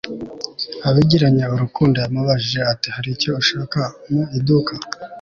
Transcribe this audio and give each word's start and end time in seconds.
abigiranye 0.89 1.43
urukundo 1.53 1.95
yamubajije 2.03 2.59
ati 2.71 2.87
hari 2.95 3.09
icyo 3.15 3.31
ushaka 3.41 3.81
mu 4.11 4.21
iduka 4.37 4.73